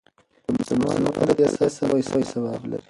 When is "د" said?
0.45-0.47, 1.05-1.07